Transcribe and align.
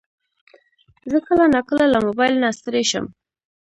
زه 1.11 1.17
کله 1.27 1.43
ناکله 1.53 1.85
له 1.93 1.99
موبایل 2.07 2.33
نه 2.43 2.49
ستړی 2.57 2.83
شم. 2.91 3.05